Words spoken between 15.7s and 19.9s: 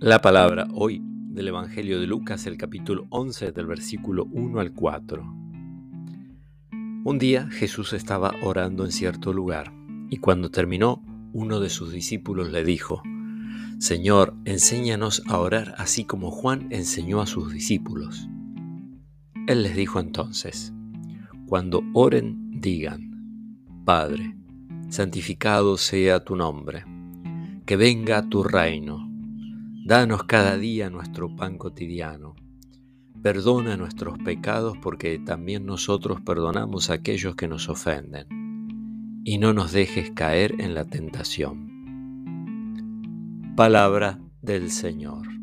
así como Juan enseñó a sus discípulos. Él les